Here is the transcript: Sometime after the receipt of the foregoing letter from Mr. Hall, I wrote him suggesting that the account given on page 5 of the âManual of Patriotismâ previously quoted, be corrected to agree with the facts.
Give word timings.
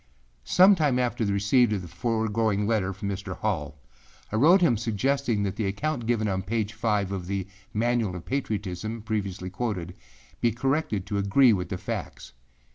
Sometime 0.43 0.97
after 0.97 1.23
the 1.23 1.31
receipt 1.33 1.71
of 1.73 1.83
the 1.83 1.87
foregoing 1.87 2.65
letter 2.65 2.91
from 2.91 3.07
Mr. 3.09 3.37
Hall, 3.37 3.77
I 4.31 4.35
wrote 4.35 4.61
him 4.61 4.75
suggesting 4.75 5.43
that 5.43 5.57
the 5.57 5.67
account 5.67 6.07
given 6.07 6.27
on 6.27 6.41
page 6.41 6.73
5 6.73 7.11
of 7.11 7.27
the 7.27 7.45
âManual 7.75 8.15
of 8.15 8.25
Patriotismâ 8.25 9.05
previously 9.05 9.51
quoted, 9.51 9.93
be 10.39 10.51
corrected 10.53 11.05
to 11.05 11.19
agree 11.19 11.53
with 11.53 11.69
the 11.69 11.77
facts. 11.77 12.33